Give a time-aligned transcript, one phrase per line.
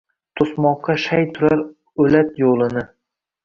[0.39, 1.63] To’smoqqa shay turar
[2.07, 2.89] o’lat yo’lini.